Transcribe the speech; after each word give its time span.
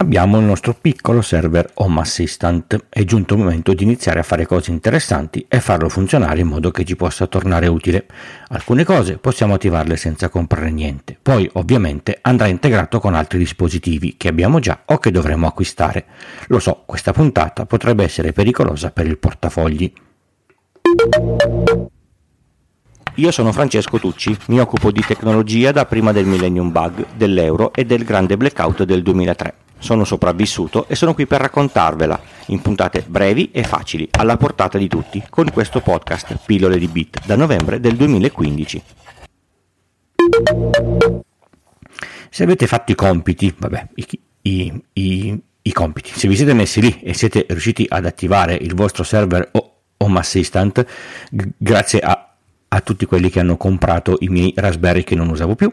Abbiamo 0.00 0.38
il 0.38 0.44
nostro 0.44 0.76
piccolo 0.80 1.22
server 1.22 1.72
Home 1.74 2.00
Assistant. 2.00 2.86
È 2.88 3.02
giunto 3.02 3.34
il 3.34 3.40
momento 3.40 3.74
di 3.74 3.82
iniziare 3.82 4.20
a 4.20 4.22
fare 4.22 4.46
cose 4.46 4.70
interessanti 4.70 5.44
e 5.48 5.58
farlo 5.58 5.88
funzionare 5.88 6.40
in 6.40 6.46
modo 6.46 6.70
che 6.70 6.84
ci 6.84 6.94
possa 6.94 7.26
tornare 7.26 7.66
utile. 7.66 8.06
Alcune 8.50 8.84
cose 8.84 9.18
possiamo 9.18 9.54
attivarle 9.54 9.96
senza 9.96 10.28
comprare 10.28 10.70
niente. 10.70 11.18
Poi, 11.20 11.50
ovviamente, 11.54 12.16
andrà 12.22 12.46
integrato 12.46 13.00
con 13.00 13.14
altri 13.14 13.38
dispositivi 13.38 14.16
che 14.16 14.28
abbiamo 14.28 14.60
già 14.60 14.82
o 14.84 14.98
che 14.98 15.10
dovremo 15.10 15.48
acquistare. 15.48 16.04
Lo 16.46 16.60
so, 16.60 16.84
questa 16.86 17.12
puntata 17.12 17.66
potrebbe 17.66 18.04
essere 18.04 18.32
pericolosa 18.32 18.92
per 18.92 19.04
il 19.04 19.18
portafogli. 19.18 19.92
Io 23.16 23.30
sono 23.32 23.50
Francesco 23.50 23.98
Tucci, 23.98 24.36
mi 24.46 24.60
occupo 24.60 24.92
di 24.92 25.02
tecnologia 25.04 25.72
da 25.72 25.86
prima 25.86 26.12
del 26.12 26.24
Millennium 26.24 26.70
Bug, 26.70 27.04
dell'euro 27.16 27.72
e 27.72 27.84
del 27.84 28.04
grande 28.04 28.36
blackout 28.36 28.84
del 28.84 29.02
2003. 29.02 29.54
Sono 29.78 30.04
sopravvissuto 30.04 30.86
e 30.88 30.94
sono 30.94 31.14
qui 31.14 31.26
per 31.26 31.40
raccontarvela 31.40 32.20
in 32.46 32.60
puntate 32.60 33.04
brevi 33.06 33.50
e 33.52 33.62
facili, 33.62 34.08
alla 34.12 34.36
portata 34.36 34.78
di 34.78 34.88
tutti, 34.88 35.22
con 35.30 35.50
questo 35.50 35.80
podcast 35.80 36.38
Pillole 36.44 36.78
di 36.78 36.88
Bit 36.88 37.26
da 37.26 37.36
novembre 37.36 37.80
del 37.80 37.96
2015. 37.96 38.82
Se 42.30 42.42
avete 42.42 42.66
fatto 42.66 42.92
i 42.92 42.94
compiti, 42.94 43.54
vabbè, 43.56 43.88
i, 43.94 44.20
i, 44.42 44.82
i, 44.92 45.42
i 45.62 45.72
compiti, 45.72 46.10
se 46.12 46.28
vi 46.28 46.36
siete 46.36 46.52
messi 46.52 46.80
lì 46.80 47.00
e 47.00 47.14
siete 47.14 47.46
riusciti 47.48 47.86
ad 47.88 48.04
attivare 48.04 48.54
il 48.54 48.74
vostro 48.74 49.02
server 49.04 49.50
Home 49.98 50.18
Assistant, 50.18 50.84
g- 51.30 51.48
grazie 51.56 52.00
a 52.00 52.27
a 52.68 52.80
tutti 52.80 53.06
quelli 53.06 53.30
che 53.30 53.40
hanno 53.40 53.56
comprato 53.56 54.16
i 54.20 54.28
miei 54.28 54.52
Raspberry 54.54 55.04
che 55.04 55.14
non 55.14 55.28
usavo 55.28 55.54
più, 55.54 55.70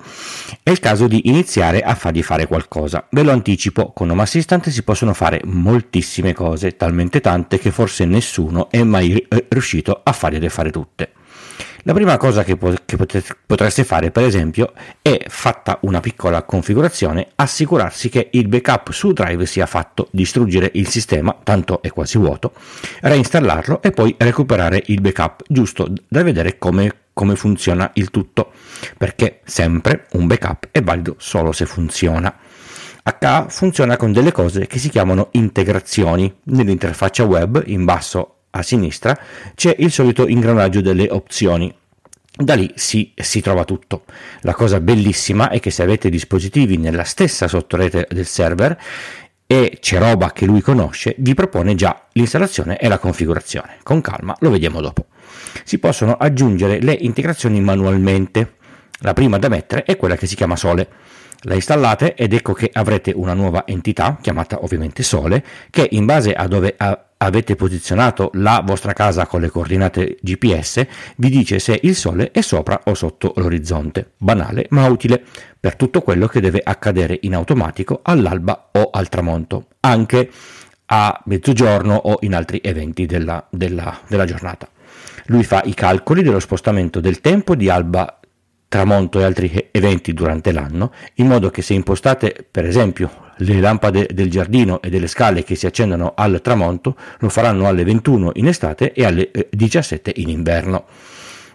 è 0.64 0.70
il 0.70 0.80
caso 0.80 1.08
di 1.08 1.28
iniziare 1.30 1.82
a 1.82 1.96
fargli 1.96 2.24
fare 2.24 2.48
qualcosa. 2.48 3.08
Ve 3.12 3.24
lo 3.24 3.32
anticipo, 3.32 3.92
con 3.92 4.10
Home 4.10 4.22
Assistant 4.22 4.70
si 4.70 4.84
possono 4.84 5.14
fare 5.14 5.42
moltissime 5.44 6.34
cose, 6.34 6.76
talmente 6.78 7.22
tante 7.22 7.60
che 7.60 7.72
forse 7.72 8.06
nessuno 8.06 8.70
è 8.70 8.84
mai 8.84 9.26
riuscito 9.50 10.02
a 10.04 10.12
fargliele 10.12 10.50
fare 10.50 10.72
tutte. 10.72 11.12
La 11.88 11.94
prima 11.94 12.18
cosa 12.18 12.44
che, 12.44 12.58
po- 12.58 12.74
che 12.84 12.98
potete, 12.98 13.36
potreste 13.46 13.84
fare, 13.84 14.10
per 14.10 14.24
esempio, 14.24 14.74
è 15.04 15.24
fatta 15.28 15.78
una 15.82 16.00
piccola 16.00 16.42
configurazione, 16.42 17.28
assicurarsi 17.36 18.10
che 18.10 18.30
il 18.32 18.48
backup 18.48 18.90
su 18.90 19.14
Drive 19.14 19.46
sia 19.46 19.68
fatto, 19.68 20.08
distruggere 20.10 20.72
il 20.74 20.88
sistema, 20.88 21.38
tanto 21.44 21.84
è 21.84 21.92
quasi 21.92 22.18
vuoto, 22.18 22.54
reinstallarlo 23.02 23.84
e 23.84 23.92
poi 23.92 24.16
recuperare 24.18 24.82
il 24.88 25.00
backup, 25.00 25.44
giusto 25.48 25.88
da 26.08 26.24
vedere 26.24 26.58
come, 26.58 26.92
come 27.14 27.36
funziona 27.36 27.92
il 27.94 28.10
tutto, 28.10 28.52
perché 28.98 29.42
sempre 29.44 30.08
un 30.14 30.26
backup 30.26 30.70
è 30.72 30.82
valido 30.82 31.14
solo 31.20 31.52
se 31.52 31.68
funziona. 31.68 32.36
HA 33.04 33.46
funziona 33.50 33.96
con 33.96 34.12
delle 34.12 34.32
cose 34.32 34.66
che 34.66 34.80
si 34.80 34.90
chiamano 34.90 35.28
integrazioni. 35.34 36.34
Nell'interfaccia 36.46 37.24
web, 37.26 37.62
in 37.68 37.86
basso 37.86 38.35
a 38.56 38.62
sinistra 38.62 39.18
c'è 39.54 39.76
il 39.78 39.92
solito 39.92 40.28
ingranaggio 40.28 40.82
delle 40.82 41.08
opzioni. 41.10 41.74
Da 42.38 42.54
lì 42.56 42.72
si, 42.76 43.14
si, 43.16 43.40
trova 43.42 43.64
tutto. 43.64 44.04
La 44.42 44.54
cosa 44.54 44.82
bellissima 44.82 45.50
è 45.50 45.60
che 45.60 45.72
se 45.72 45.84
avete 45.84 46.10
dispositivi 46.10 46.78
nella 46.78 47.06
stessa 47.06 47.48
sottorete 47.48 48.08
del 48.10 48.26
server 48.26 48.78
e 49.48 49.78
c'è 49.80 50.00
roba 50.00 50.32
che 50.32 50.46
lui 50.46 50.62
conosce, 50.62 51.16
vi 51.20 51.34
propone 51.34 51.76
già 51.76 52.08
l'installazione 52.14 52.78
e 52.78 52.88
la 52.88 52.98
configurazione. 52.98 53.78
Con 53.84 54.02
calma, 54.02 54.36
lo 54.40 54.50
vediamo 54.50 54.82
dopo. 54.82 55.06
Si 55.64 55.80
possono 55.80 56.14
aggiungere 56.14 56.82
le 56.82 56.98
integrazioni 57.00 57.62
manualmente. 57.62 58.56
La 59.00 59.14
prima 59.14 59.38
da 59.38 59.48
mettere 59.48 59.84
è 59.84 59.96
quella 59.96 60.18
che 60.18 60.28
si 60.28 60.36
chiama 60.36 60.56
Sole. 60.56 60.88
La 61.42 61.54
installate 61.54 62.16
ed 62.16 62.34
ecco 62.34 62.54
che 62.54 62.70
avrete 62.74 63.14
una 63.16 63.34
nuova 63.34 63.66
entità, 63.68 64.18
chiamata 64.20 64.64
ovviamente 64.64 65.04
Sole, 65.04 65.44
che 65.70 65.88
in 65.92 66.06
base 66.06 66.34
a 66.34 66.48
dove 66.48 66.76
avete 67.18 67.56
posizionato 67.56 68.30
la 68.34 68.62
vostra 68.66 68.94
casa 68.94 69.26
con 69.26 69.42
le 69.42 69.50
coordinate 69.50 70.18
GPS, 70.22 70.86
vi 71.18 71.30
dice 71.30 71.60
se 71.60 71.80
il 71.84 71.96
Sole 71.96 72.32
è 72.32 72.42
sopra 72.42 72.82
o 72.86 72.94
sotto 72.94 73.34
l'orizzonte. 73.38 74.12
Banale 74.18 74.68
ma 74.70 74.88
utile 74.88 75.24
per 75.60 75.76
tutto 75.76 76.02
quello 76.02 76.28
che 76.28 76.42
deve 76.42 76.62
accadere 76.64 77.18
in 77.22 77.34
automatico 77.36 78.00
all'alba 78.04 78.70
o 78.74 78.90
al 78.92 79.10
tramonto, 79.10 79.68
anche 79.82 80.30
a 80.88 81.22
mezzogiorno 81.26 81.96
o 81.96 82.18
in 82.22 82.36
altri 82.36 82.60
eventi 82.64 83.06
della, 83.06 83.46
della, 83.50 84.00
della 84.08 84.26
giornata. 84.26 84.70
Lui 85.28 85.44
fa 85.44 85.64
i 85.66 85.74
calcoli 85.74 86.22
dello 86.22 86.40
spostamento 86.40 87.00
del 87.00 87.22
tempo 87.22 87.56
di 87.56 87.70
alba 87.70 88.20
tramonto 88.68 89.20
e 89.20 89.24
altri 89.24 89.70
eventi 89.72 90.14
durante 90.14 90.52
l'anno, 90.52 90.92
in 91.16 91.28
modo 91.28 91.50
che 91.50 91.62
se 91.62 91.74
impostate 91.74 92.46
per 92.50 92.66
esempio 92.66 93.25
le 93.38 93.60
lampade 93.60 94.08
del 94.14 94.30
giardino 94.30 94.82
e 94.82 94.90
delle 94.90 95.08
scale 95.08 95.44
che 95.44 95.56
si 95.56 95.66
accendono 95.66 96.14
al 96.16 96.42
tramonto, 96.42 96.96
lo 97.20 97.30
faranno 97.30 97.68
alle 97.68 97.84
21 97.84 98.32
in 98.36 98.48
estate 98.48 98.94
e 98.94 99.04
alle 99.06 99.32
17 99.50 100.14
eh, 100.14 100.22
in 100.22 100.30
inverno. 100.30 100.86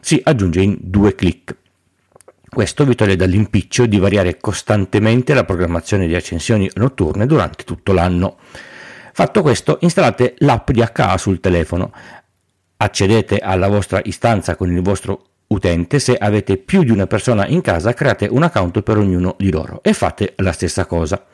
Si 0.00 0.20
aggiunge 0.22 0.60
in 0.60 0.76
due 0.80 1.14
clic. 1.14 1.56
Questo 2.48 2.84
vi 2.84 2.94
toglie 2.94 3.16
dall'impiccio 3.16 3.86
di 3.86 3.98
variare 3.98 4.38
costantemente 4.38 5.34
la 5.34 5.44
programmazione 5.44 6.06
di 6.06 6.14
accensioni 6.14 6.68
notturne 6.74 7.26
durante 7.26 7.64
tutto 7.64 7.92
l'anno. 7.92 8.38
Fatto 9.12 9.42
questo, 9.42 9.78
installate 9.82 10.34
l'app 10.38 10.70
di 10.70 10.82
HA 10.82 11.16
sul 11.16 11.40
telefono, 11.40 11.92
accedete 12.76 13.38
alla 13.38 13.68
vostra 13.68 14.00
istanza 14.02 14.56
con 14.56 14.72
il 14.72 14.82
vostro 14.82 15.29
utente, 15.52 15.98
se 15.98 16.16
avete 16.16 16.56
più 16.56 16.84
di 16.84 16.90
una 16.90 17.06
persona 17.06 17.46
in 17.46 17.60
casa, 17.60 17.92
create 17.92 18.28
un 18.30 18.42
account 18.42 18.82
per 18.82 18.98
ognuno 18.98 19.34
di 19.36 19.50
loro 19.50 19.80
e 19.82 19.92
fate 19.92 20.34
la 20.36 20.52
stessa 20.52 20.86
cosa. 20.86 21.24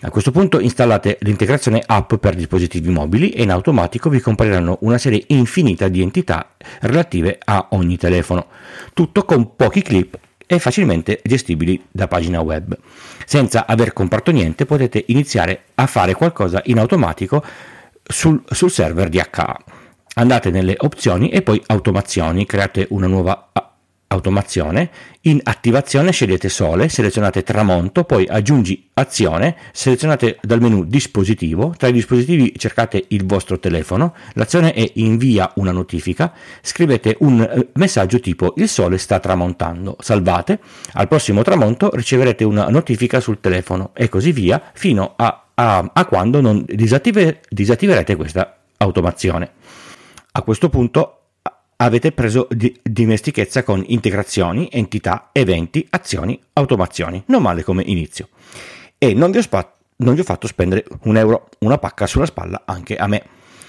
A 0.00 0.10
questo 0.10 0.30
punto 0.30 0.60
installate 0.60 1.18
l'integrazione 1.20 1.82
app 1.84 2.14
per 2.14 2.34
dispositivi 2.34 2.90
mobili 2.90 3.30
e 3.30 3.42
in 3.42 3.50
automatico 3.50 4.08
vi 4.08 4.20
compariranno 4.20 4.78
una 4.80 4.98
serie 4.98 5.24
infinita 5.28 5.88
di 5.88 6.00
entità 6.00 6.52
relative 6.80 7.38
a 7.44 7.68
ogni 7.70 7.98
telefono, 7.98 8.46
tutto 8.94 9.24
con 9.24 9.56
pochi 9.56 9.82
clip 9.82 10.18
e 10.46 10.58
facilmente 10.58 11.20
gestibili 11.22 11.82
da 11.90 12.08
pagina 12.08 12.40
web. 12.40 12.76
Senza 13.26 13.66
aver 13.66 13.92
comprato 13.92 14.30
niente 14.30 14.64
potete 14.64 15.04
iniziare 15.08 15.64
a 15.74 15.86
fare 15.86 16.14
qualcosa 16.14 16.62
in 16.66 16.78
automatico 16.78 17.44
sul, 18.02 18.42
sul 18.50 18.70
server 18.70 19.08
di 19.08 19.18
HA 19.18 19.58
andate 20.18 20.50
nelle 20.50 20.74
opzioni 20.78 21.28
e 21.30 21.42
poi 21.42 21.62
automazioni, 21.66 22.46
create 22.46 22.86
una 22.90 23.06
nuova 23.06 23.50
automazione, 24.08 24.90
in 25.22 25.40
attivazione 25.42 26.12
scegliete 26.12 26.48
sole, 26.48 26.88
selezionate 26.88 27.42
tramonto, 27.42 28.04
poi 28.04 28.26
aggiungi 28.26 28.88
azione, 28.94 29.56
selezionate 29.72 30.38
dal 30.42 30.60
menu 30.60 30.84
dispositivo, 30.84 31.74
tra 31.76 31.88
i 31.88 31.92
dispositivi 31.92 32.54
cercate 32.56 33.04
il 33.08 33.26
vostro 33.26 33.58
telefono, 33.58 34.14
l'azione 34.34 34.72
è 34.72 34.88
invia 34.94 35.50
una 35.56 35.72
notifica, 35.72 36.32
scrivete 36.62 37.16
un 37.20 37.40
eh, 37.40 37.68
messaggio 37.74 38.20
tipo 38.20 38.54
il 38.56 38.68
sole 38.68 38.98
sta 38.98 39.18
tramontando, 39.18 39.96
salvate, 40.00 40.60
al 40.92 41.08
prossimo 41.08 41.42
tramonto 41.42 41.90
riceverete 41.92 42.44
una 42.44 42.68
notifica 42.68 43.20
sul 43.20 43.40
telefono. 43.40 43.90
E 43.92 44.08
così 44.08 44.30
via 44.30 44.62
fino 44.72 45.14
a, 45.16 45.46
a, 45.52 45.90
a 45.92 46.04
quando 46.06 46.40
non 46.40 46.64
disattive, 46.66 47.40
disattiverete 47.48 48.14
questa 48.14 48.56
automazione. 48.78 49.55
A 50.36 50.42
questo 50.42 50.68
punto 50.68 51.20
avete 51.76 52.12
preso 52.12 52.46
di- 52.50 52.78
dimestichezza 52.82 53.62
con 53.62 53.82
integrazioni, 53.86 54.68
entità, 54.70 55.30
eventi, 55.32 55.86
azioni, 55.88 56.38
automazioni. 56.52 57.22
Non 57.28 57.40
male 57.40 57.62
come 57.62 57.82
inizio. 57.86 58.28
E 58.98 59.14
non 59.14 59.30
vi 59.30 59.38
ho, 59.38 59.40
spa- 59.40 59.72
non 59.96 60.12
vi 60.12 60.20
ho 60.20 60.24
fatto 60.24 60.46
spendere 60.46 60.84
un 61.04 61.16
euro, 61.16 61.48
una 61.60 61.78
pacca 61.78 62.06
sulla 62.06 62.26
spalla 62.26 62.64
anche 62.66 62.96
a 62.96 63.06
me. 63.06 63.22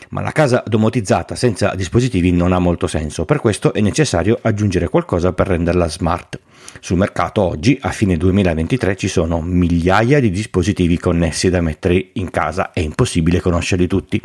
Ma 0.10 0.20
la 0.20 0.34
casa 0.34 0.62
domotizzata 0.68 1.36
senza 1.36 1.74
dispositivi 1.74 2.34
non 2.34 2.52
ha 2.52 2.60
molto 2.60 2.88
senso, 2.88 3.24
per 3.24 3.40
questo 3.40 3.72
è 3.72 3.80
necessario 3.80 4.38
aggiungere 4.42 4.90
qualcosa 4.90 5.32
per 5.32 5.48
renderla 5.48 5.88
smart. 5.88 6.38
Sul 6.82 6.98
mercato 6.98 7.44
oggi, 7.44 7.78
a 7.82 7.92
fine 7.92 8.18
2023, 8.18 8.98
ci 8.98 9.08
sono 9.08 9.40
migliaia 9.40 10.20
di 10.20 10.32
dispositivi 10.32 10.98
connessi 10.98 11.50
da 11.50 11.62
mettere 11.62 12.10
in 12.14 12.30
casa, 12.30 12.74
è 12.74 12.82
impossibile 12.82 13.40
conoscerli 13.40 13.88
tutti. 13.88 14.22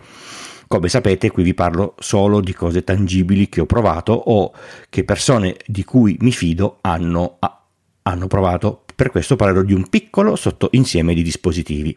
Come 0.72 0.88
sapete, 0.88 1.30
qui 1.30 1.42
vi 1.42 1.52
parlo 1.52 1.96
solo 1.98 2.40
di 2.40 2.54
cose 2.54 2.82
tangibili 2.82 3.50
che 3.50 3.60
ho 3.60 3.66
provato 3.66 4.14
o 4.14 4.54
che 4.88 5.04
persone 5.04 5.56
di 5.66 5.84
cui 5.84 6.16
mi 6.20 6.32
fido 6.32 6.78
hanno, 6.80 7.38
hanno 8.00 8.26
provato. 8.26 8.84
Per 8.96 9.10
questo 9.10 9.36
parlerò 9.36 9.60
di 9.60 9.74
un 9.74 9.90
piccolo 9.90 10.34
sottoinsieme 10.34 11.12
di 11.12 11.22
dispositivi. 11.22 11.94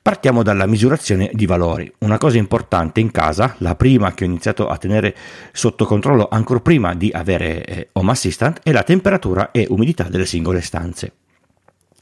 Partiamo 0.00 0.44
dalla 0.44 0.66
misurazione 0.66 1.30
di 1.32 1.46
valori. 1.46 1.92
Una 1.98 2.16
cosa 2.16 2.38
importante 2.38 3.00
in 3.00 3.10
casa, 3.10 3.56
la 3.58 3.74
prima 3.74 4.14
che 4.14 4.22
ho 4.22 4.28
iniziato 4.28 4.68
a 4.68 4.76
tenere 4.76 5.16
sotto 5.50 5.84
controllo 5.84 6.28
ancora 6.30 6.60
prima 6.60 6.94
di 6.94 7.10
avere 7.12 7.64
eh, 7.64 7.88
Home 7.94 8.12
Assistant, 8.12 8.60
è 8.62 8.70
la 8.70 8.84
temperatura 8.84 9.50
e 9.50 9.66
umidità 9.68 10.04
delle 10.04 10.26
singole 10.26 10.60
stanze 10.60 11.14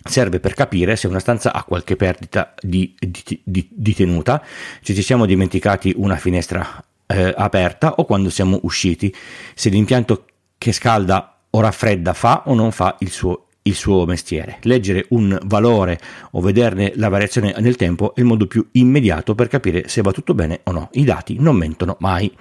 serve 0.08 0.40
per 0.40 0.54
capire 0.54 0.96
se 0.96 1.06
una 1.06 1.18
stanza 1.18 1.52
ha 1.52 1.62
qualche 1.64 1.96
perdita 1.96 2.54
di, 2.60 2.94
di, 2.98 3.40
di, 3.44 3.68
di 3.70 3.94
tenuta, 3.94 4.42
se 4.82 4.94
ci 4.94 5.02
siamo 5.02 5.26
dimenticati 5.26 5.92
una 5.96 6.16
finestra 6.16 6.82
eh, 7.06 7.34
aperta 7.36 7.94
o 7.94 8.04
quando 8.04 8.30
siamo 8.30 8.58
usciti, 8.62 9.14
se 9.54 9.68
l'impianto 9.70 10.24
che 10.58 10.72
scalda 10.72 11.38
o 11.50 11.60
raffredda 11.60 12.12
fa 12.12 12.42
o 12.46 12.54
non 12.54 12.72
fa 12.72 12.96
il 13.00 13.10
suo, 13.10 13.46
il 13.62 13.74
suo 13.74 14.04
mestiere. 14.06 14.58
Leggere 14.62 15.06
un 15.10 15.38
valore 15.44 15.98
o 16.32 16.40
vederne 16.40 16.92
la 16.96 17.08
variazione 17.08 17.54
nel 17.58 17.76
tempo 17.76 18.14
è 18.14 18.20
il 18.20 18.26
modo 18.26 18.46
più 18.46 18.66
immediato 18.72 19.34
per 19.34 19.48
capire 19.48 19.88
se 19.88 20.02
va 20.02 20.12
tutto 20.12 20.34
bene 20.34 20.60
o 20.64 20.72
no. 20.72 20.88
I 20.92 21.04
dati 21.04 21.36
non 21.38 21.56
mentono 21.56 21.96
mai. 22.00 22.34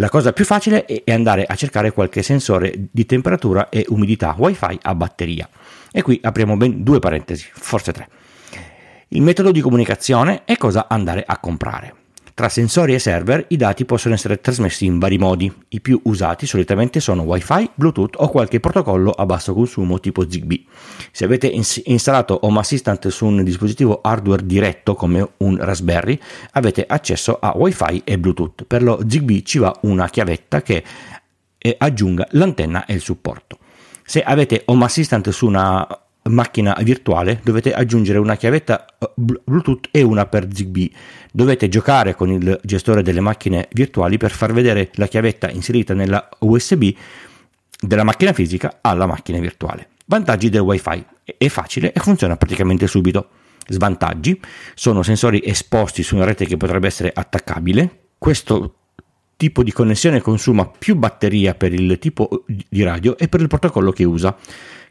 La 0.00 0.08
cosa 0.08 0.32
più 0.32 0.46
facile 0.46 0.86
è 0.86 1.12
andare 1.12 1.44
a 1.44 1.54
cercare 1.54 1.92
qualche 1.92 2.22
sensore 2.22 2.88
di 2.90 3.04
temperatura 3.04 3.68
e 3.68 3.84
umidità 3.88 4.34
wifi 4.38 4.78
a 4.80 4.94
batteria. 4.94 5.46
E 5.92 6.00
qui 6.00 6.18
apriamo 6.22 6.56
ben 6.56 6.82
due 6.82 6.98
parentesi, 7.00 7.46
forse 7.52 7.92
tre. 7.92 8.08
Il 9.08 9.20
metodo 9.20 9.52
di 9.52 9.60
comunicazione 9.60 10.44
è 10.46 10.56
cosa 10.56 10.86
andare 10.88 11.22
a 11.26 11.36
comprare. 11.36 11.99
Tra 12.40 12.48
sensori 12.48 12.94
e 12.94 12.98
server 12.98 13.44
i 13.48 13.58
dati 13.58 13.84
possono 13.84 14.14
essere 14.14 14.40
trasmessi 14.40 14.86
in 14.86 14.98
vari 14.98 15.18
modi. 15.18 15.52
I 15.68 15.80
più 15.82 16.00
usati 16.04 16.46
solitamente 16.46 16.98
sono 16.98 17.20
Wi-Fi, 17.24 17.72
Bluetooth 17.74 18.14
o 18.16 18.30
qualche 18.30 18.60
protocollo 18.60 19.10
a 19.10 19.26
basso 19.26 19.52
consumo 19.52 20.00
tipo 20.00 20.24
Zigbee. 20.26 20.64
Se 21.12 21.26
avete 21.26 21.48
ins- 21.48 21.82
installato 21.84 22.38
Home 22.46 22.60
Assistant 22.60 23.08
su 23.08 23.26
un 23.26 23.44
dispositivo 23.44 24.00
hardware 24.02 24.46
diretto 24.46 24.94
come 24.94 25.32
un 25.36 25.58
Raspberry, 25.58 26.18
avete 26.52 26.86
accesso 26.88 27.38
a 27.38 27.52
Wi-Fi 27.54 28.00
e 28.04 28.18
Bluetooth. 28.18 28.64
Per 28.64 28.82
lo 28.82 29.04
Zigbee 29.06 29.42
ci 29.42 29.58
va 29.58 29.78
una 29.82 30.08
chiavetta 30.08 30.62
che 30.62 30.82
eh, 31.58 31.74
aggiunga 31.78 32.26
l'antenna 32.30 32.86
e 32.86 32.94
il 32.94 33.02
supporto. 33.02 33.58
Se 34.02 34.22
avete 34.22 34.62
Home 34.64 34.86
Assistant 34.86 35.28
su 35.28 35.46
una 35.46 35.86
macchina 36.24 36.76
virtuale 36.82 37.40
dovete 37.42 37.72
aggiungere 37.72 38.18
una 38.18 38.36
chiavetta 38.36 38.84
eh, 38.98 39.10
Bluetooth 39.14 39.88
e 39.90 40.02
una 40.02 40.26
per 40.26 40.48
Zigbee. 40.52 40.90
Dovete 41.32 41.68
giocare 41.68 42.14
con 42.14 42.30
il 42.30 42.60
gestore 42.62 43.02
delle 43.02 43.20
macchine 43.20 43.68
virtuali 43.72 44.16
per 44.16 44.30
far 44.30 44.52
vedere 44.52 44.90
la 44.94 45.06
chiavetta 45.06 45.50
inserita 45.50 45.94
nella 45.94 46.28
USB 46.40 46.90
della 47.80 48.04
macchina 48.04 48.32
fisica 48.32 48.78
alla 48.80 49.06
macchina 49.06 49.38
virtuale. 49.38 49.88
Vantaggi 50.06 50.48
del 50.48 50.60
WiFi: 50.60 51.04
è 51.38 51.48
facile 51.48 51.92
e 51.92 52.00
funziona 52.00 52.36
praticamente 52.36 52.86
subito. 52.86 53.28
Svantaggi 53.66 54.40
sono 54.74 55.02
sensori 55.02 55.40
esposti 55.44 56.02
su 56.02 56.16
una 56.16 56.24
rete 56.24 56.44
che 56.44 56.56
potrebbe 56.56 56.88
essere 56.88 57.12
attaccabile. 57.14 58.08
Questo 58.18 58.74
tipo 59.36 59.62
di 59.62 59.72
connessione 59.72 60.20
consuma 60.20 60.66
più 60.66 60.96
batteria 60.96 61.54
per 61.54 61.72
il 61.72 61.98
tipo 61.98 62.44
di 62.46 62.82
radio 62.82 63.16
e 63.16 63.28
per 63.28 63.40
il 63.40 63.46
protocollo 63.46 63.92
che 63.92 64.04
usa 64.04 64.36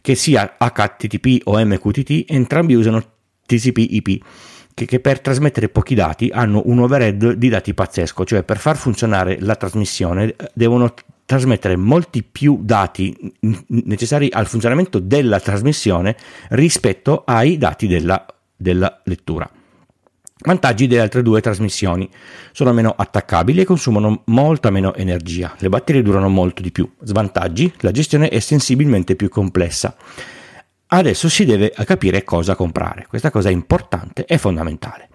che 0.02 0.16
sia 0.16 0.56
HTTP 0.58 1.42
o 1.46 1.64
MQTT, 1.64 2.32
entrambi 2.32 2.76
usano 2.76 3.04
TCP/IP, 3.46 4.24
che, 4.74 5.00
per 5.00 5.20
trasmettere 5.20 5.70
pochi 5.70 5.96
dati 5.96 6.30
hanno 6.32 6.62
un 6.66 6.80
overhead 6.80 7.34
di 7.34 7.50
dati 7.50 7.74
pazzesco, 7.74 8.24
cioè 8.26 8.44
per 8.44 8.58
far 8.58 8.78
funzionare 8.78 9.38
la 9.40 9.56
trasmissione 9.56 10.36
eh, 10.36 10.52
devono 10.54 10.94
trasmettere 11.26 11.76
molti 11.76 12.24
più 12.24 12.60
dati 12.62 13.16
necessari 13.68 14.30
al 14.32 14.48
funzionamento 14.48 15.00
della 15.00 15.40
trasmissione 15.40 16.16
rispetto 16.50 17.24
ai 17.26 17.58
dati 17.58 17.86
della, 17.88 18.26
della 18.56 19.02
lettura. 19.04 19.50
Vantaggi 20.42 20.88
delle 20.88 21.02
altre 21.02 21.22
due 21.22 21.42
trasmissioni. 21.42 22.10
Sono 22.54 22.72
meno 22.72 22.94
attaccabili 22.96 23.60
e 23.60 23.66
consumano 23.66 24.24
molta 24.28 24.70
meno 24.70 24.96
energia. 24.96 25.54
Le 25.58 25.68
batterie 25.68 26.02
durano 26.02 26.30
molto 26.30 26.62
di 26.62 26.72
più. 26.72 26.90
Svantaggi? 27.02 27.74
La 27.80 27.92
gestione 27.92 28.30
è 28.30 28.40
sensibilmente 28.40 29.18
più 29.18 29.28
complessa. 29.28 29.98
Adesso 30.88 31.28
si 31.28 31.44
deve 31.44 31.74
capire 31.84 32.24
cosa 32.24 32.56
comprare. 32.56 33.06
Questa 33.10 33.32
cosa 33.32 33.50
è 33.50 33.52
importante 33.52 34.24
e 34.26 34.38
fondamentale. 34.38 35.10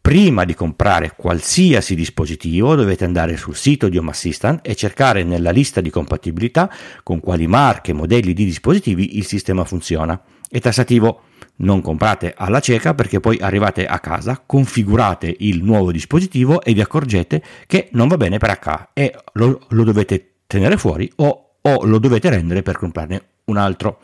Prima 0.00 0.44
di 0.44 0.54
comprare 0.54 1.14
qualsiasi 1.16 1.96
dispositivo 1.96 2.76
dovete 2.76 3.04
andare 3.04 3.36
sul 3.36 3.56
sito 3.56 3.88
di 3.88 3.98
Home 3.98 4.10
Assistant 4.10 4.60
e 4.62 4.76
cercare 4.76 5.24
nella 5.24 5.50
lista 5.50 5.80
di 5.80 5.90
compatibilità 5.90 6.70
con 7.02 7.18
quali 7.18 7.48
marche 7.48 7.90
e 7.90 7.94
modelli 7.94 8.34
di 8.34 8.44
dispositivi 8.44 9.16
il 9.16 9.24
sistema 9.24 9.64
funziona. 9.64 10.20
È 10.48 10.60
tassativo 10.60 11.22
non 11.56 11.80
comprate 11.80 12.34
alla 12.36 12.60
cieca 12.60 12.94
perché 12.94 13.20
poi 13.20 13.38
arrivate 13.38 13.86
a 13.86 14.00
casa, 14.00 14.42
configurate 14.44 15.34
il 15.40 15.62
nuovo 15.62 15.92
dispositivo 15.92 16.62
e 16.62 16.72
vi 16.72 16.80
accorgete 16.80 17.42
che 17.66 17.88
non 17.92 18.08
va 18.08 18.16
bene 18.16 18.38
per 18.38 18.58
H 18.60 18.88
e 18.92 19.14
lo, 19.34 19.60
lo 19.68 19.84
dovete 19.84 20.30
tenere 20.46 20.76
fuori 20.76 21.10
o, 21.16 21.56
o, 21.60 21.84
lo 21.84 21.98
dovete 21.98 22.30
rendere 22.30 22.62
per 22.62 22.76
comprarne 22.76 23.22
un 23.44 23.56
altro. 23.56 24.00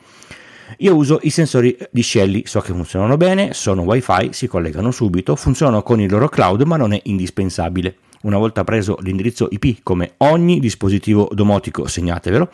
Io 0.78 0.94
uso 0.94 1.18
i 1.22 1.30
sensori 1.30 1.76
di 1.90 2.02
Shelly, 2.02 2.42
so 2.46 2.60
che 2.60 2.72
funzionano 2.72 3.16
bene, 3.16 3.52
sono 3.54 3.82
wifi, 3.82 4.28
si 4.32 4.46
collegano 4.46 4.92
subito, 4.92 5.34
funzionano 5.34 5.82
con 5.82 6.00
il 6.00 6.10
loro 6.10 6.28
cloud 6.28 6.62
ma 6.62 6.76
non 6.76 6.92
è 6.92 7.00
indispensabile. 7.04 7.96
Una 8.22 8.36
volta 8.36 8.64
preso 8.64 8.98
l'indirizzo 9.00 9.48
IP 9.50 9.82
come 9.82 10.12
ogni 10.18 10.60
dispositivo 10.60 11.28
domotico, 11.32 11.88
segnatevelo, 11.88 12.50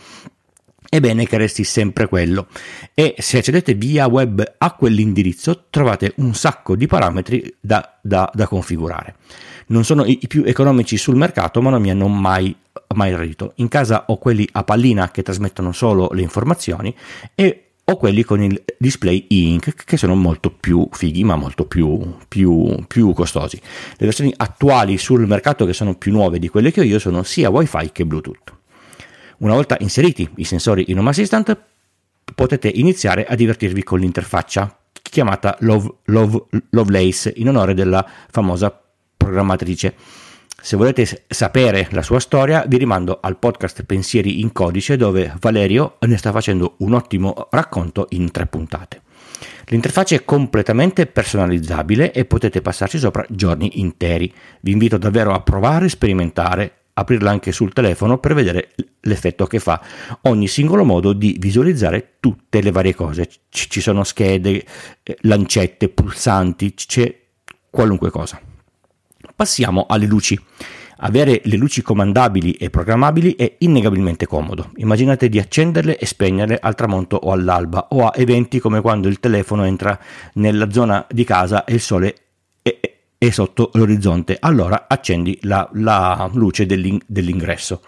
è 0.97 1.01
bene 1.01 1.27
che 1.27 1.37
resti 1.37 1.63
sempre 1.63 2.09
quello 2.09 2.47
e 2.95 3.15
se 3.19 3.39
accedete 3.39 3.75
via 3.75 4.07
web 4.07 4.55
a 4.57 4.73
quell'indirizzo 4.73 5.67
trovate 5.69 6.15
un 6.17 6.35
sacco 6.35 6.75
di 6.75 6.87
parametri 6.87 7.55
da, 7.61 7.99
da, 8.01 8.31
da 8.33 8.47
configurare. 8.47 9.17
Non 9.69 9.85
sono 9.85 10.05
i, 10.07 10.19
più 10.27 10.45
economici 10.47 10.97
sul 10.97 11.17
mercato 11.17 11.61
ma 11.61 11.71
non 11.71 11.83
mi 11.83 11.91
hanno 11.91 12.09
mai, 12.09 12.57
mai 12.95 13.15
radito. 13.15 13.53
In 13.57 13.69
casa 13.69 14.05
ho 14.09 14.17
quelli 14.17 14.49
a 14.53 14.65
pallina 14.65 15.11
che 15.11 15.23
trasmettono 15.23 15.73
solo 15.73 16.09
le 16.13 16.23
informazioni 16.23 16.95
e 17.35 17.63
ho 17.85 17.97
quelli 17.97 18.25
con 18.25 18.43
il 18.43 18.65
display 18.79 19.27
e-ink 19.29 19.85
che 19.85 19.97
sono 19.97 20.15
molto 20.15 20.51
più 20.51 20.89
fighi 20.93 21.25
ma 21.25 21.37
molto 21.37 21.67
più, 21.67 22.17
più, 22.27 22.85
più 22.89 23.13
costosi. 23.13 23.61
Le 23.97 24.07
versioni 24.07 24.33
attuali 24.35 24.97
sul 24.97 25.27
mercato 25.27 25.67
che 25.67 25.75
sono 25.75 25.95
più 25.95 26.11
nuove 26.11 26.39
di 26.39 26.49
quelle 26.49 26.73
che 26.73 26.81
ho 26.81 26.85
io 26.85 26.99
sono 26.99 27.23
sia 27.23 27.51
wifi 27.51 27.91
che 27.93 28.07
bluetooth. 28.07 28.56
Una 29.39 29.55
volta 29.55 29.77
inseriti 29.81 30.29
i 30.37 30.45
sensori 30.45 30.87
in 30.89 30.99
Home 30.99 31.11
Assistant, 31.11 31.57
potete 32.35 32.69
iniziare 32.69 33.27
a 33.27 33.35
divertirvi 33.35 33.83
con 33.83 33.99
l'interfaccia 34.01 34.79
chiamata 35.03 35.57
Love, 35.61 35.95
Love, 36.05 36.47
Lovelace 36.71 37.33
in 37.37 37.49
onore 37.49 37.75
della 37.75 38.07
famosa 38.31 38.83
programmatrice. 39.17 39.95
Se 40.61 40.77
volete 40.77 41.25
sapere 41.29 41.87
la 41.91 42.03
sua 42.03 42.19
storia, 42.19 42.65
vi 42.67 42.79
rimando 42.79 43.19
al 43.21 43.39
podcast 43.39 43.85
Pensieri 43.85 44.41
in 44.41 44.53
codice 44.53 44.97
dove 44.97 45.35
Valerio 45.39 45.97
ne 46.01 46.17
sta 46.17 46.33
facendo 46.33 46.75
un 46.79 46.95
ottimo 46.95 47.49
racconto 47.51 48.07
in 48.11 48.31
tre 48.31 48.47
puntate. 48.47 49.03
L'interfaccia 49.67 50.15
è 50.15 50.25
completamente 50.25 51.07
personalizzabile 51.07 52.13
e 52.13 52.25
potete 52.25 52.63
passarci 52.63 52.99
sopra 52.99 53.25
giorni 53.29 53.81
interi. 53.81 54.33
Vi 54.61 54.71
invito 54.71 54.97
davvero 54.97 55.33
a 55.33 55.41
provare 55.41 55.89
sperimentare 55.89 56.86
aprirla 56.99 57.31
anche 57.31 57.53
sul 57.53 57.73
telefono 57.73 58.19
per 58.19 58.35
vedere 58.35 58.71
l'effetto 59.01 59.47
che 59.47 59.59
fa 59.59 59.81
ogni 60.23 60.49
singolo 60.49 60.85
modo 60.85 61.13
di 61.13 61.37
visualizzare 61.39 62.15
tutte 62.21 62.63
le 62.63 62.71
varie 62.71 62.95
cose. 62.95 63.29
ci 63.51 63.81
sono 63.81 64.03
schede, 64.03 64.65
eh, 65.03 65.17
lancette, 65.23 65.89
pulsanti, 65.89 66.75
c'è 66.75 67.15
qualunque 67.71 68.11
cosa. 68.11 68.41
Passiamo 69.35 69.87
alle 69.89 70.07
luci. 70.07 70.41
Avere 71.01 71.43
le 71.45 71.57
luci 71.57 71.83
comandabili 71.83 72.53
e 72.53 72.71
programmabili 72.71 73.37
è 73.37 73.57
innegabilmente 73.59 74.27
comodo. 74.27 74.71
Immaginate 74.77 75.29
di 75.29 75.39
accenderle 75.39 75.99
e 75.99 76.07
spegnerle 76.07 76.59
al 76.59 76.75
tramonto 76.75 77.17
o 77.17 77.33
all'alba 77.33 77.89
o 77.91 78.07
a 78.07 78.13
eventi 78.17 78.59
come 78.59 78.81
quando 78.81 79.09
il 79.09 79.21
telefono 79.21 79.65
entra 79.65 79.99
nella 80.35 80.71
zona 80.71 81.07
di 81.11 81.25
casa 81.25 81.65
e 81.65 81.75
il 81.75 81.81
sole 81.81 82.15
e 83.19 83.33
sotto 83.33 83.71
l'orizzonte, 83.75 84.37
allora 84.41 84.87
accendi 84.89 85.39
la, 85.43 85.69
la 85.75 86.29
luce 86.35 86.67
dell'ing- 86.67 87.03
dell'ingresso. 87.07 87.83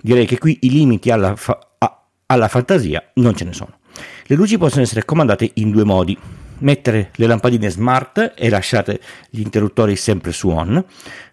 Direi 0.00 0.26
che 0.26 0.38
qui 0.38 0.58
i 0.62 0.70
limiti 0.70 1.10
alla, 1.10 1.36
fa- 1.36 1.58
a- 1.78 2.04
alla 2.26 2.48
fantasia 2.48 3.10
non 3.14 3.34
ce 3.34 3.44
ne 3.44 3.52
sono. 3.52 3.78
Le 4.26 4.36
luci 4.36 4.58
possono 4.58 4.82
essere 4.82 5.04
comandate 5.04 5.50
in 5.54 5.70
due 5.70 5.84
modi. 5.84 6.16
Mettere 6.58 7.10
le 7.16 7.26
lampadine 7.26 7.68
smart 7.68 8.32
e 8.34 8.48
lasciate 8.48 8.98
gli 9.28 9.40
interruttori 9.40 9.94
sempre 9.94 10.32
su 10.32 10.48
on, 10.48 10.82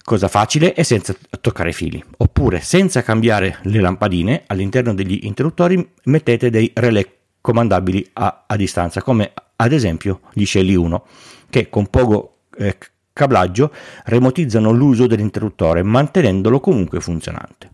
cosa 0.03 0.27
facile 0.27 0.73
e 0.73 0.83
senza 0.83 1.15
toccare 1.39 1.69
i 1.69 1.73
fili. 1.73 2.03
Oppure 2.17 2.59
senza 2.59 3.03
cambiare 3.03 3.59
le 3.63 3.79
lampadine 3.79 4.43
all'interno 4.47 4.93
degli 4.93 5.19
interruttori 5.23 5.89
mettete 6.05 6.49
dei 6.49 6.71
relè 6.73 7.09
comandabili 7.39 8.09
a, 8.13 8.43
a 8.47 8.55
distanza, 8.57 9.01
come 9.01 9.31
ad 9.55 9.71
esempio 9.71 10.21
gli 10.33 10.45
Shelly 10.45 10.75
1, 10.75 11.05
che 11.49 11.69
con 11.69 11.87
poco 11.87 12.39
eh, 12.57 12.77
cablaggio 13.13 13.71
remotizzano 14.05 14.71
l'uso 14.71 15.07
dell'interruttore 15.07 15.83
mantenendolo 15.83 16.59
comunque 16.59 16.99
funzionante. 16.99 17.69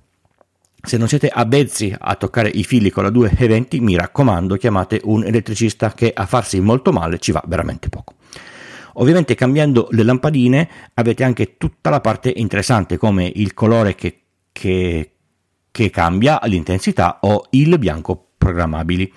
Se 0.81 0.98
non 0.98 1.08
siete 1.08 1.27
avvezzi 1.27 1.93
a 1.98 2.15
toccare 2.15 2.50
i 2.50 2.63
fili 2.63 2.89
con 2.89 3.03
la 3.03 3.10
220, 3.10 3.79
mi 3.81 3.98
raccomando, 3.98 4.55
chiamate 4.55 5.01
un 5.03 5.25
elettricista 5.25 5.91
che 5.91 6.12
a 6.13 6.25
farsi 6.25 6.60
molto 6.62 6.91
male 6.91 7.19
ci 7.19 7.31
va 7.31 7.43
veramente 7.46 7.89
poco. 7.89 8.15
Ovviamente 8.93 9.36
cambiando 9.36 9.88
le 9.91 10.03
lampadine 10.03 10.69
avete 10.93 11.24
anche 11.24 11.58
tutta 11.58 11.89
la 11.89 12.01
parte 12.01 12.31
interessante 12.36 12.98
come 12.98 13.31
il 13.34 13.53
colore 13.53 13.96
che, 13.96 14.22
che, 14.51 15.12
che 15.72 15.89
cambia, 15.89 16.39
l'intensità 16.46 17.19
o 17.22 17.46
il 17.51 17.77
bianco 17.77 18.31
programmabili. 18.38 19.13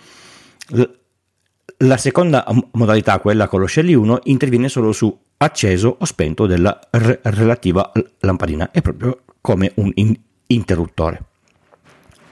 La 1.79 1.97
seconda 1.97 2.45
modalità, 2.73 3.19
quella 3.19 3.49
con 3.49 3.61
lo 3.61 3.67
Shelly 3.67 3.95
1, 3.95 4.21
interviene 4.25 4.69
solo 4.69 4.93
su 4.93 5.17
acceso 5.43 5.97
o 5.99 6.05
spento 6.05 6.47
della 6.47 6.79
r- 6.91 7.21
relativa 7.23 7.91
lampadina, 8.21 8.71
è 8.71 8.81
proprio 8.81 9.23
come 9.41 9.73
un 9.77 9.91
in- 9.95 10.19
interruttore. 10.49 11.25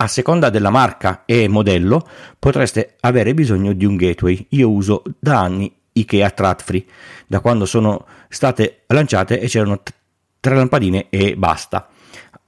a 0.02 0.06
seconda 0.06 0.48
della 0.48 0.70
marca 0.70 1.24
e 1.26 1.46
modello 1.46 2.06
potreste 2.38 2.96
avere 3.00 3.34
bisogno 3.34 3.74
di 3.74 3.84
un 3.84 3.96
gateway. 3.96 4.46
Io 4.50 4.70
uso 4.70 5.02
da 5.18 5.40
anni 5.40 5.70
IKEA 5.92 6.30
Tradfree, 6.30 6.84
da 7.26 7.40
quando 7.40 7.66
sono 7.66 8.06
state 8.28 8.84
lanciate 8.86 9.40
e 9.40 9.46
c'erano 9.46 9.82
t- 9.82 9.92
tre 10.40 10.54
lampadine 10.54 11.08
e 11.10 11.36
basta. 11.36 11.88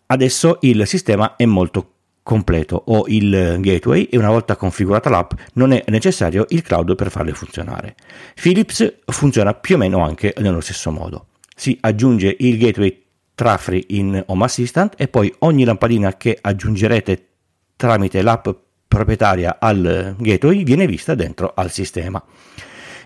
Adesso 0.06 0.58
il 0.62 0.86
sistema 0.86 1.36
è 1.36 1.44
molto 1.44 1.91
completo, 2.22 2.82
ho 2.86 3.04
il 3.08 3.56
gateway 3.58 4.04
e 4.04 4.16
una 4.16 4.30
volta 4.30 4.56
configurata 4.56 5.10
l'app 5.10 5.32
non 5.54 5.72
è 5.72 5.84
necessario 5.88 6.46
il 6.50 6.62
cloud 6.62 6.94
per 6.94 7.10
farle 7.10 7.32
funzionare. 7.32 7.96
Philips 8.40 9.00
funziona 9.06 9.54
più 9.54 9.74
o 9.74 9.78
meno 9.78 10.04
anche 10.04 10.34
nello 10.38 10.60
stesso 10.60 10.90
modo. 10.90 11.26
Si 11.54 11.76
aggiunge 11.80 12.34
il 12.38 12.58
gateway 12.58 13.02
Trafri 13.34 13.84
in 13.90 14.22
Home 14.26 14.44
Assistant 14.44 14.94
e 14.96 15.08
poi 15.08 15.32
ogni 15.40 15.64
lampadina 15.64 16.16
che 16.16 16.38
aggiungerete 16.40 17.26
tramite 17.76 18.22
l'app 18.22 18.48
proprietaria 18.86 19.56
al 19.58 20.14
gateway 20.18 20.62
viene 20.64 20.86
vista 20.86 21.14
dentro 21.14 21.52
al 21.54 21.70
sistema. 21.70 22.22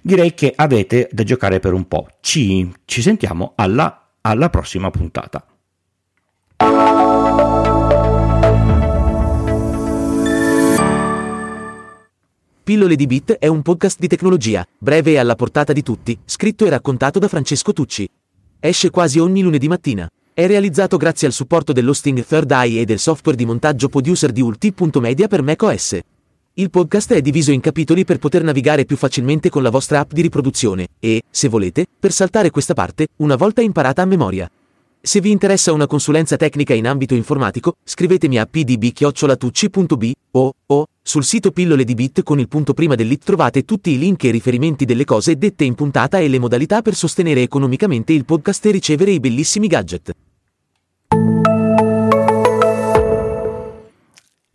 Direi 0.03 0.35
che 0.35 0.53
avete 0.55 1.09
da 1.11 1.23
giocare 1.23 1.59
per 1.59 1.73
un 1.73 1.89
po'. 1.89 2.09
Ci, 2.21 2.71
ci 2.85 3.03
sentiamo 3.03 3.53
alla, 3.57 4.09
alla 4.21 4.51
prossima 4.51 4.91
puntata. 4.91 5.45
Pillole 12.67 12.97
di 12.97 13.07
Bit 13.07 13.35
è 13.35 13.47
un 13.47 13.63
podcast 13.63 14.01
di 14.01 14.09
tecnologia, 14.09 14.67
breve 14.77 15.13
e 15.13 15.19
alla 15.19 15.37
portata 15.37 15.73
di 15.73 15.85
tutti, 15.85 16.19
scritto 16.25 16.67
e 16.67 16.69
raccontato 16.69 17.21
da 17.21 17.29
Francesco 17.29 17.73
Tucci. 17.73 18.11
Esce 18.59 18.91
quasi 18.91 19.21
ogni 19.21 19.41
lunedì 19.41 19.69
mattina. 19.69 20.11
È 20.35 20.45
realizzato 20.49 20.97
grazie 20.97 21.29
al 21.29 21.33
supporto 21.33 21.73
dell'hosting 21.73 22.25
Third 22.25 22.51
Eye 22.51 22.81
e 22.81 22.85
del 22.85 22.99
software 22.99 23.39
di 23.39 23.47
montaggio 23.47 23.89
producer 23.89 24.33
di 24.33 24.41
ulti.media 24.41 25.29
per 25.29 25.43
macOS. 25.43 26.01
Il 26.55 26.71
podcast 26.71 27.13
è 27.13 27.21
diviso 27.21 27.53
in 27.53 27.61
capitoli 27.61 28.05
per 28.05 28.19
poter 28.19 28.43
navigare 28.43 28.85
più 28.85 28.97
facilmente 28.97 29.49
con 29.49 29.63
la 29.63 29.71
vostra 29.71 30.01
app 30.01 30.11
di 30.11 30.23
riproduzione 30.23 30.89
e, 30.99 31.23
se 31.31 31.47
volete, 31.47 31.87
per 31.97 32.11
saltare 32.11 32.51
questa 32.51 32.75
parte, 32.75 33.07
una 33.19 33.37
volta 33.37 33.61
imparata 33.61 34.03
a 34.03 34.07
memoria. 34.07 34.51
Se 35.01 35.21
vi 35.21 35.31
interessa 35.31 35.73
una 35.73 35.87
consulenza 35.87 36.37
tecnica 36.37 36.75
in 36.75 36.89
ambito 36.89 37.15
informatico, 37.15 37.77
scrivetemi 37.85 38.41
a 38.41 38.45
pdb-tucci.b 38.45 40.13
o, 40.33 40.53
o 40.67 40.87
sul 41.07 41.23
sito 41.23 41.53
Pillole 41.53 41.85
di 41.85 41.95
Bit 41.95 42.25
con 42.25 42.41
il 42.41 42.49
punto 42.49 42.75
prima 42.75 42.97
dell'it 42.97 43.23
trovate 43.25 43.65
tutti 43.65 43.91
i 43.91 43.99
link 43.99 44.25
e 44.25 44.33
riferimenti 44.33 44.85
delle 44.85 45.05
cose 45.05 45.39
dette 45.39 45.63
in 45.63 45.77
puntata 45.77 46.19
e 46.19 46.27
le 46.27 46.41
modalità 46.41 46.83
per 46.83 46.97
sostenere 46.97 47.43
economicamente 47.43 48.13
il 48.13 48.25
podcast 48.25 48.67
e 48.67 48.73
ricevere 48.73 49.13
i 49.13 49.21
bellissimi 49.21 49.69
gadget. 49.69 50.25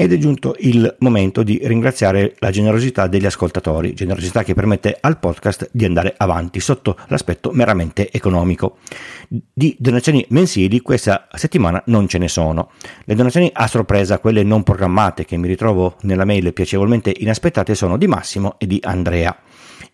Ed 0.02 0.14
è 0.14 0.18
giunto 0.18 0.56
il 0.62 0.96
momento 1.02 1.44
di 1.44 1.60
ringraziare 1.62 2.34
la 2.40 2.50
generosità 2.50 3.06
degli 3.06 3.28
ascoltatori, 3.28 3.94
generosità 3.94 4.42
che 4.42 4.56
permette 4.56 4.98
al 5.00 5.20
podcast 5.20 5.70
di 5.72 5.86
andare 5.86 6.16
avanti 6.18 6.60
sotto 6.60 6.98
l'aspetto 7.06 7.52
meramente 7.52 8.10
economico. 8.12 8.78
Di 9.30 9.76
donazioni 9.78 10.26
mensili 10.30 10.80
questa 10.80 11.28
settimana 11.34 11.84
non 11.86 12.08
ce 12.08 12.18
ne 12.18 12.30
sono. 12.30 12.72
Le 13.06 13.14
donazioni 13.14 13.52
a 13.54 13.68
sorpresa, 13.68 14.18
quelle 14.18 14.42
non 14.42 14.64
programmate 14.64 15.24
che 15.24 15.38
mi 15.38 15.48
ritrovo 15.48 15.98
nella 16.02 16.26
mail 16.26 16.52
piacevolmente 16.52 17.14
inaspettate, 17.16 17.76
sono 17.76 17.96
di 17.96 18.08
Massimo 18.08 18.56
e 18.58 18.66
di 18.66 18.80
Andrea. 18.82 19.38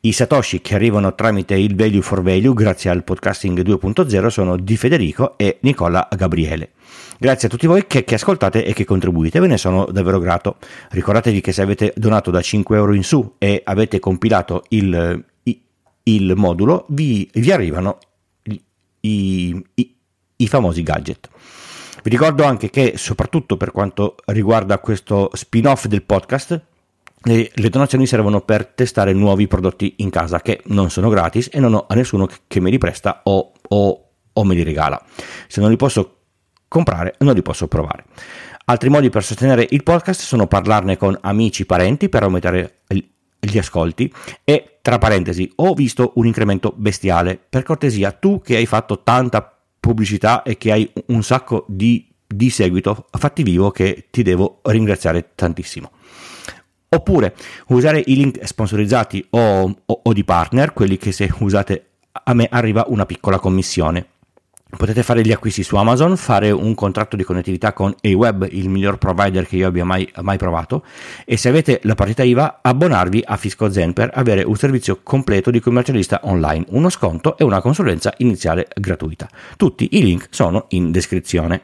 I 0.01 0.11
Satoshi 0.11 0.61
che 0.61 0.75
arrivano 0.75 1.15
tramite 1.15 1.55
il 1.55 1.75
Value 1.75 2.01
for 2.01 2.21
Value 2.21 2.53
grazie 2.53 2.91
al 2.91 3.03
podcasting 3.03 3.61
2.0 3.61 4.27
sono 4.27 4.55
di 4.55 4.77
Federico 4.77 5.35
e 5.37 5.57
Nicola 5.61 6.07
Gabriele. 6.15 6.73
Grazie 7.17 7.47
a 7.47 7.51
tutti 7.51 7.65
voi 7.65 7.87
che, 7.87 8.03
che, 8.03 8.13
ascoltate 8.13 8.63
e 8.63 8.73
che 8.73 8.85
contribuite, 8.85 9.39
ve 9.39 9.47
ne 9.47 9.57
sono 9.57 9.85
davvero 9.85 10.19
grato. 10.19 10.57
Ricordatevi 10.91 11.41
che 11.41 11.51
se 11.51 11.63
avete 11.63 11.93
donato 11.95 12.29
da 12.29 12.41
5 12.41 12.77
euro 12.77 12.93
in 12.93 13.03
su 13.03 13.35
e 13.39 13.61
avete 13.63 13.99
compilato 13.99 14.65
il, 14.69 15.25
il, 15.43 15.59
il 16.03 16.33
modulo, 16.35 16.85
vi, 16.89 17.27
vi 17.33 17.51
arrivano 17.51 17.97
i, 18.43 18.61
i, 19.73 19.95
i 20.35 20.47
famosi 20.47 20.83
gadget. 20.83 21.27
Vi 22.03 22.09
ricordo 22.11 22.43
anche 22.43 22.69
che, 22.69 22.93
soprattutto 22.97 23.57
per 23.57 23.71
quanto 23.71 24.15
riguarda 24.25 24.77
questo 24.77 25.31
spin-off 25.33 25.87
del 25.87 26.03
podcast, 26.03 26.61
le, 27.23 27.51
le, 27.53 27.69
donazioni 27.69 28.05
servono 28.05 28.41
per 28.41 28.65
testare 28.67 29.13
nuovi 29.13 29.47
prodotti 29.47 29.95
in 29.97 30.09
casa 30.09 30.39
che 30.39 30.61
non 30.65 30.89
sono 30.89 31.09
gratis 31.09 31.49
e 31.51 31.59
non 31.59 31.73
ho 31.73 31.85
a 31.87 31.95
nessuno 31.95 32.27
che 32.47 32.59
me 32.59 32.69
li 32.69 32.77
presta 32.77 33.21
o, 33.23 33.51
o, 33.67 34.09
o 34.33 34.43
me 34.43 34.55
li 34.55 34.63
regala. 34.63 35.03
Se 35.47 35.59
non 35.59 35.69
li 35.69 35.75
posso 35.75 36.17
comprare 36.67 37.15
non 37.19 37.33
li 37.33 37.41
posso 37.41 37.67
provare. 37.67 38.05
Altri 38.65 38.89
modi 38.89 39.09
per 39.09 39.23
sostenere 39.23 39.65
il 39.69 39.83
podcast 39.83 40.21
sono 40.21 40.47
parlarne 40.47 40.97
con 40.97 41.17
amici, 41.21 41.65
parenti 41.65 42.09
per 42.09 42.23
aumentare 42.23 42.81
gli 43.39 43.57
ascolti 43.57 44.11
e 44.43 44.79
tra 44.81 44.97
parentesi 44.97 45.49
ho 45.55 45.73
visto 45.73 46.11
un 46.15 46.25
incremento 46.25 46.73
bestiale. 46.75 47.39
Per 47.49 47.63
cortesia, 47.63 48.11
tu 48.11 48.41
che 48.41 48.57
hai 48.57 48.65
fatto 48.65 49.03
tanta 49.03 49.57
pubblicità 49.79 50.43
e 50.43 50.57
che 50.57 50.71
hai 50.71 50.91
un 51.07 51.23
sacco 51.23 51.65
di, 51.67 52.13
di 52.27 52.49
seguito, 52.49 53.05
fatti 53.09 53.43
vivo 53.43 53.71
che 53.71 54.07
ti 54.11 54.21
devo 54.21 54.59
ringraziare 54.63 55.31
tantissimo. 55.33 55.91
Oppure 56.89 57.35
usare 57.67 58.01
i 58.05 58.15
link 58.15 58.45
sponsorizzati 58.47 59.25
o, 59.31 59.75
o, 59.85 59.99
o 60.03 60.13
di 60.13 60.23
partner, 60.23 60.73
quelli 60.73 60.97
che 60.97 61.11
se 61.11 61.29
usate 61.39 61.85
a 62.23 62.33
me 62.33 62.47
arriva 62.49 62.85
una 62.87 63.05
piccola 63.05 63.39
commissione. 63.39 64.07
Potete 64.69 65.01
fare 65.01 65.21
gli 65.21 65.31
acquisti 65.31 65.63
su 65.63 65.77
Amazon, 65.77 66.17
fare 66.17 66.51
un 66.51 66.75
contratto 66.75 67.15
di 67.15 67.23
connettività 67.23 67.71
con 67.71 67.95
AWeb, 68.01 68.49
il 68.51 68.67
miglior 68.67 68.97
provider 68.97 69.47
che 69.47 69.55
io 69.55 69.67
abbia 69.67 69.85
mai, 69.85 70.11
mai 70.21 70.37
provato, 70.37 70.83
e 71.23 71.37
se 71.37 71.47
avete 71.47 71.79
la 71.83 71.95
partita 71.95 72.23
IVA, 72.23 72.59
abbonarvi 72.61 73.23
a 73.25 73.37
Fisco 73.37 73.71
Zen 73.71 73.93
per 73.93 74.11
avere 74.13 74.43
un 74.43 74.57
servizio 74.57 74.99
completo 75.03 75.51
di 75.51 75.61
commercialista 75.61 76.19
online, 76.23 76.65
uno 76.69 76.89
sconto 76.89 77.37
e 77.37 77.45
una 77.45 77.61
consulenza 77.61 78.13
iniziale 78.17 78.67
gratuita. 78.75 79.29
Tutti 79.55 79.87
i 79.91 80.03
link 80.03 80.27
sono 80.31 80.65
in 80.69 80.91
descrizione. 80.91 81.61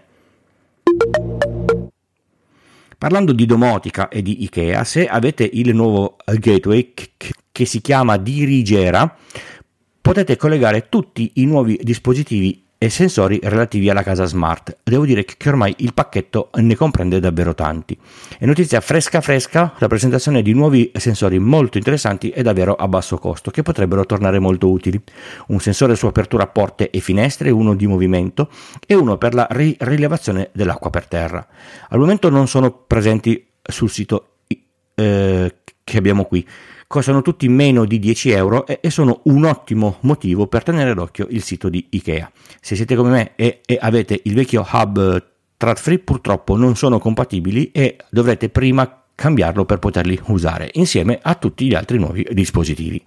Parlando 3.03 3.33
di 3.33 3.45
domotica 3.45 4.07
e 4.07 4.21
di 4.21 4.43
IKEA, 4.43 4.85
se 4.85 5.07
avete 5.07 5.43
il 5.43 5.75
nuovo 5.75 6.15
gateway 6.23 6.93
che 7.51 7.65
si 7.65 7.81
chiama 7.81 8.15
Dirigera, 8.15 9.13
potete 9.99 10.37
collegare 10.37 10.87
tutti 10.87 11.31
i 11.33 11.45
nuovi 11.45 11.77
dispositivi 11.83 12.62
e 12.83 12.89
sensori 12.89 13.39
relativi 13.41 13.89
alla 13.89 14.03
casa 14.03 14.25
smart. 14.25 14.79
Devo 14.83 15.05
dire 15.05 15.23
che 15.23 15.47
ormai 15.47 15.73
il 15.77 15.93
pacchetto 15.93 16.49
ne 16.55 16.75
comprende 16.75 17.21
davvero 17.21 17.55
tanti. 17.55 17.97
È 18.37 18.45
notizia 18.45 18.81
fresca 18.81 19.21
fresca 19.21 19.73
la 19.77 19.87
presentazione 19.87 20.41
di 20.41 20.51
nuovi 20.51 20.91
sensori 20.93 21.39
molto 21.39 21.77
interessanti 21.77 22.31
e 22.31 22.43
davvero 22.43 22.75
a 22.75 22.85
basso 22.89 23.17
costo 23.17 23.51
che 23.51 23.61
potrebbero 23.61 24.05
tornare 24.05 24.37
molto 24.39 24.69
utili. 24.69 25.01
Un 25.47 25.61
sensore 25.61 25.95
su 25.95 26.07
apertura 26.07 26.45
porte 26.47 26.89
e 26.89 26.99
finestre, 26.99 27.51
uno 27.51 27.73
di 27.73 27.87
movimento 27.87 28.49
e 28.85 28.95
uno 28.95 29.17
per 29.17 29.33
la 29.33 29.47
ri- 29.51 29.77
rilevazione 29.79 30.49
dell'acqua 30.51 30.89
per 30.89 31.07
terra. 31.07 31.47
Al 31.87 31.99
momento 31.99 32.29
non 32.29 32.49
sono 32.49 32.69
presenti 32.69 33.47
sul 33.61 33.89
sito 33.89 34.39
eh, 34.95 35.55
che 35.85 35.97
abbiamo 35.97 36.25
qui 36.25 36.45
costano 36.93 37.23
tutti 37.23 37.49
meno 37.49 37.85
di 37.85 37.97
10 37.97 38.29
euro 38.29 38.67
e, 38.67 38.91
sono 38.91 39.21
un 39.23 39.45
ottimo 39.45 39.97
motivo 40.01 40.45
per 40.45 40.61
tenere 40.61 40.93
d'occhio 40.93 41.25
il 41.31 41.41
sito 41.41 41.67
di 41.67 41.87
Ikea. 41.89 42.31
Se 42.61 42.75
siete 42.75 42.95
come 42.95 43.09
me 43.09 43.31
e, 43.35 43.61
e 43.65 43.79
avete 43.81 44.21
il 44.25 44.35
vecchio 44.35 44.63
hub 44.71 45.25
Tradfree 45.57 45.97
purtroppo 45.97 46.55
non 46.55 46.75
sono 46.75 46.99
compatibili 46.99 47.71
e 47.71 47.97
dovrete 48.11 48.49
prima 48.49 49.05
cambiarlo 49.15 49.65
per 49.65 49.79
poterli 49.79 50.21
usare 50.27 50.69
insieme 50.73 51.17
a 51.19 51.33
tutti 51.33 51.65
gli 51.65 51.73
altri 51.73 51.97
nuovi 51.97 52.27
dispositivi. 52.29 53.03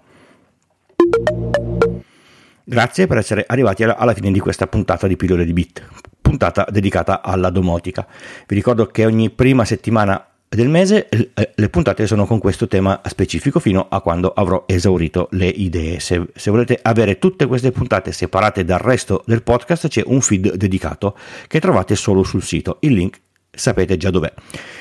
Grazie 2.65 3.07
per 3.07 3.19
essere 3.19 3.45
arrivati 3.47 3.85
alla 3.85 4.15
fine 4.15 4.33
di 4.33 4.41
questa 4.41 4.67
puntata 4.67 5.07
di 5.07 5.15
Pillole 5.15 5.45
di 5.45 5.53
Bit, 5.53 5.89
puntata 6.21 6.67
dedicata 6.69 7.23
alla 7.23 7.51
domotica. 7.51 8.05
Vi 8.49 8.55
ricordo 8.57 8.87
che 8.87 9.07
ogni 9.07 9.31
prima 9.31 9.65
settimana 9.65 10.26
del 10.49 10.69
mese 10.69 11.09
eh, 11.09 11.53
le 11.55 11.69
puntate 11.69 12.07
sono 12.07 12.25
con 12.25 12.39
questo 12.39 12.69
tema 12.69 13.01
specifico 13.07 13.59
fino 13.59 13.87
a 13.91 14.01
quando 14.01 14.33
avrò 14.33 14.65
esaurito 14.67 15.29
le 15.33 15.49
idee. 15.49 15.99
Se, 16.01 16.25
se, 16.35 16.51
volete 16.51 16.79
avere 16.81 17.19
tutte 17.19 17.47
queste 17.47 17.73
puntate 17.73 18.13
separate 18.13 18.65
dal 18.65 18.79
resto 18.79 19.23
del 19.27 19.43
podcast 19.43 19.89
c'è 19.89 20.03
un 20.07 20.21
feed 20.21 20.55
dedicato 20.55 21.17
che 21.49 21.61
trovate 21.61 21.97
solo 21.97 22.23
sul 22.23 22.43
sito. 22.43 22.79
Il 22.81 22.93
link 22.93 23.21
sapete 23.51 23.97
già 23.97 24.11
dov'è. 24.11 24.33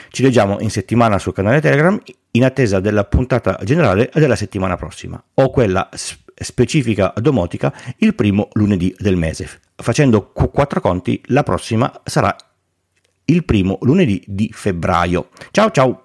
Ci 0.09 0.21
leggiamo 0.21 0.59
in 0.59 0.69
settimana 0.69 1.17
sul 1.17 1.33
canale 1.33 1.61
Telegram 1.61 1.99
in 2.31 2.43
attesa 2.43 2.79
della 2.79 3.03
puntata 3.03 3.59
generale 3.63 4.11
della 4.13 4.35
settimana 4.35 4.75
prossima 4.75 5.21
o 5.33 5.49
quella 5.49 5.89
specifica 6.35 7.13
domotica 7.17 7.73
il 7.97 8.13
primo 8.13 8.49
lunedì 8.53 8.93
del 8.97 9.15
mese. 9.15 9.49
Facendo 9.75 10.31
quattro 10.31 10.79
conti, 10.79 11.21
la 11.27 11.43
prossima 11.43 12.01
sarà 12.03 12.35
il 13.25 13.43
primo 13.43 13.77
lunedì 13.81 14.23
di 14.25 14.49
febbraio. 14.53 15.29
Ciao 15.51 15.71
ciao! 15.71 16.04